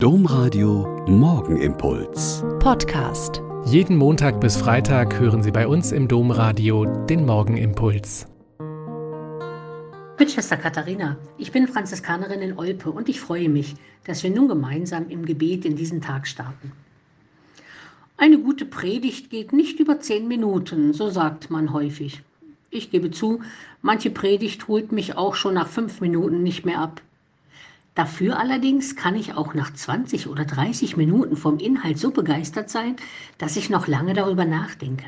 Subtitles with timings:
[0.00, 2.44] Domradio Morgenimpuls.
[2.60, 3.42] Podcast.
[3.64, 8.28] Jeden Montag bis Freitag hören Sie bei uns im Domradio den Morgenimpuls.
[10.16, 13.74] Mit Schwester Katharina, ich bin Franziskanerin in Olpe und ich freue mich,
[14.04, 16.70] dass wir nun gemeinsam im Gebet in diesen Tag starten.
[18.16, 22.22] Eine gute Predigt geht nicht über zehn Minuten, so sagt man häufig.
[22.70, 23.40] Ich gebe zu,
[23.82, 27.02] manche Predigt holt mich auch schon nach fünf Minuten nicht mehr ab.
[27.98, 32.94] Dafür allerdings kann ich auch nach 20 oder 30 Minuten vom Inhalt so begeistert sein,
[33.38, 35.04] dass ich noch lange darüber nachdenke.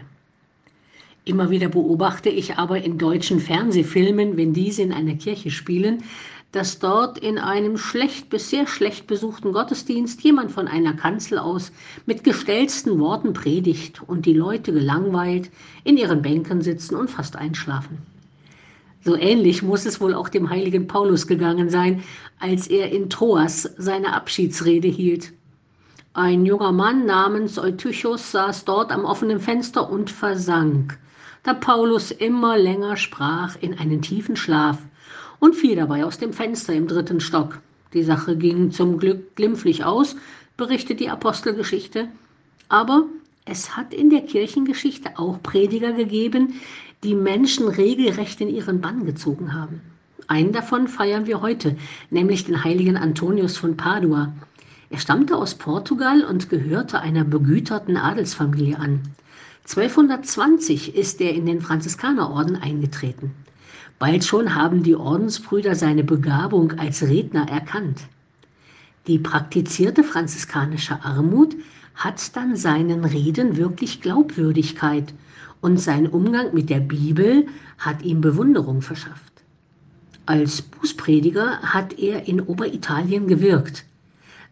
[1.25, 6.03] Immer wieder beobachte ich aber in deutschen Fernsehfilmen, wenn diese in einer Kirche spielen,
[6.51, 11.71] dass dort in einem schlecht bis sehr schlecht besuchten Gottesdienst jemand von einer Kanzel aus
[12.07, 15.49] mit gestellten Worten predigt und die Leute gelangweilt
[15.85, 17.99] in ihren Bänken sitzen und fast einschlafen.
[19.03, 22.03] So ähnlich muss es wohl auch dem heiligen Paulus gegangen sein,
[22.39, 25.33] als er in Troas seine Abschiedsrede hielt.
[26.13, 30.99] Ein junger Mann namens Eutychus saß dort am offenen Fenster und versank,
[31.45, 34.79] da Paulus immer länger sprach in einen tiefen Schlaf
[35.39, 37.61] und fiel dabei aus dem Fenster im dritten Stock.
[37.95, 40.17] Die Sache ging zum Glück glimpflich aus,
[40.57, 42.09] berichtet die Apostelgeschichte,
[42.69, 43.07] aber
[43.47, 46.61] es hat in der Kirchengeschichte auch Prediger gegeben,
[47.03, 49.81] die Menschen regelrecht in ihren Bann gezogen haben.
[50.27, 51.77] Einen davon feiern wir heute,
[52.11, 54.33] nämlich den heiligen Antonius von Padua.
[54.91, 59.01] Er stammte aus Portugal und gehörte einer begüterten Adelsfamilie an.
[59.65, 63.33] 1220 ist er in den Franziskanerorden eingetreten.
[63.99, 68.01] Bald schon haben die Ordensbrüder seine Begabung als Redner erkannt.
[69.07, 71.55] Die praktizierte franziskanische Armut
[71.95, 75.13] hat dann seinen Reden wirklich Glaubwürdigkeit
[75.61, 77.47] und sein Umgang mit der Bibel
[77.79, 79.31] hat ihm Bewunderung verschafft.
[80.27, 83.85] Als Bußprediger hat er in Oberitalien gewirkt.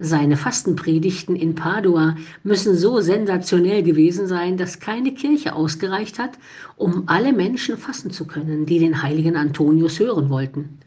[0.00, 6.39] Seine Fastenpredigten in Padua müssen so sensationell gewesen sein, dass keine Kirche ausgereicht hat,
[6.77, 10.78] um alle Menschen fassen zu können, die den heiligen Antonius hören wollten.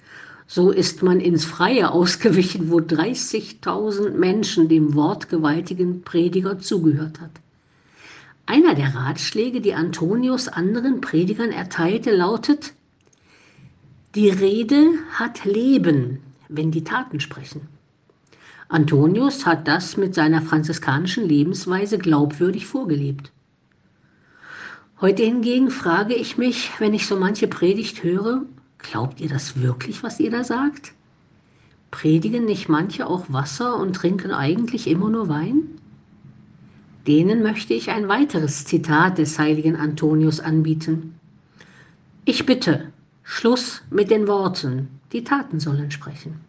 [0.53, 7.31] So ist man ins Freie ausgewichen, wo 30.000 Menschen dem wortgewaltigen Prediger zugehört hat.
[8.45, 12.73] Einer der Ratschläge, die Antonius anderen Predigern erteilte, lautet,
[14.13, 16.19] die Rede hat Leben,
[16.50, 17.62] wenn die Taten sprechen.
[18.68, 23.31] Antonius hat das mit seiner franziskanischen Lebensweise glaubwürdig vorgelebt.
[25.00, 28.41] Heute hingegen frage ich mich, wenn ich so manche Predigt höre,
[28.81, 30.94] glaubt ihr das wirklich, was ihr da sagt?
[31.92, 35.64] Predigen nicht manche auch Wasser und trinken eigentlich immer nur Wein?
[37.08, 41.16] Denen möchte ich ein weiteres Zitat des heiligen Antonius anbieten.
[42.25, 42.92] Ich bitte,
[43.24, 46.40] Schluss mit den Worten, die Taten sollen sprechen.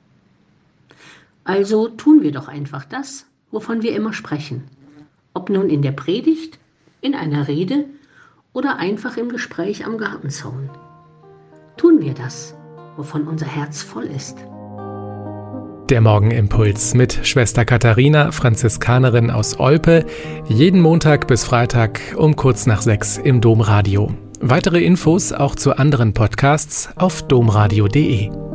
[1.45, 4.65] Also tun wir doch einfach das, wovon wir immer sprechen,
[5.35, 6.59] ob nun in der Predigt,
[7.01, 7.87] in einer Rede
[8.53, 10.71] oder einfach im Gespräch am Gartenzaun.
[11.77, 12.57] Tun wir das,
[12.97, 14.39] wovon unser Herz voll ist.
[15.89, 20.07] Der Morgenimpuls mit Schwester Katharina, Franziskanerin aus Olpe,
[20.49, 24.11] jeden Montag bis Freitag um kurz nach sechs im Domradio.
[24.41, 28.52] Weitere Infos auch zu anderen Podcasts auf domradio.de.